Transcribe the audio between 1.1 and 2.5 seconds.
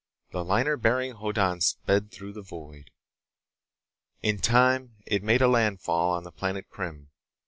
Hoddan sped through the